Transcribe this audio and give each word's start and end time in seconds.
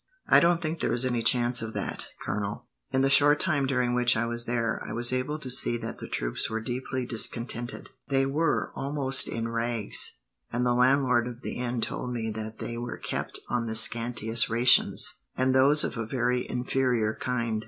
"I 0.27 0.39
don't 0.39 0.63
think 0.63 0.79
there 0.79 0.91
is 0.91 1.05
any 1.05 1.21
chance 1.21 1.61
of 1.61 1.75
that, 1.75 2.07
Colonel. 2.25 2.65
In 2.89 3.01
the 3.01 3.09
short 3.11 3.39
time 3.39 3.67
during 3.67 3.93
which 3.93 4.17
I 4.17 4.25
was 4.25 4.45
there, 4.45 4.81
I 4.83 4.93
was 4.93 5.13
able 5.13 5.37
to 5.37 5.51
see 5.51 5.77
that 5.77 5.99
the 5.99 6.07
troops 6.07 6.49
were 6.49 6.59
deeply 6.59 7.05
discontented. 7.05 7.91
They 8.07 8.25
were 8.25 8.71
almost 8.75 9.27
in 9.27 9.47
rags, 9.47 10.13
and 10.51 10.65
the 10.65 10.73
landlord 10.73 11.27
of 11.27 11.43
the 11.43 11.53
inn 11.53 11.81
told 11.81 12.11
me 12.13 12.31
that 12.31 12.57
they 12.57 12.79
were 12.79 12.97
kept 12.97 13.41
on 13.47 13.67
the 13.67 13.75
scantiest 13.75 14.49
rations, 14.49 15.19
and 15.37 15.53
those 15.53 15.83
of 15.83 15.95
a 15.95 16.07
very 16.07 16.49
inferior 16.49 17.13
kind. 17.13 17.59